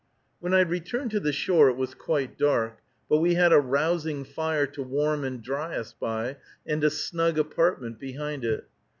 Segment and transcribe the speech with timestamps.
[0.39, 4.23] When I returned to the shore it was quite dark, but we had a rousing
[4.23, 8.65] fire to warm and dry us by, and a snug apartment behind it.